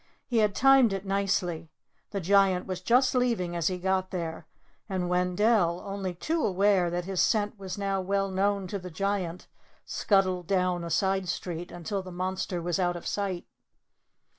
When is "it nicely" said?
0.93-1.69